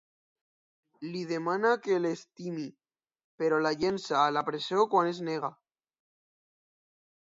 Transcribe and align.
Li 1.09 1.21
demana 1.31 1.73
que 1.83 1.99
l'estimi, 2.07 2.65
però 3.45 3.63
la 3.69 3.75
llença 3.85 4.19
a 4.23 4.27
la 4.41 4.47
presó 4.51 4.91
quan 4.97 5.15
es 5.15 5.25
nega. 5.33 5.57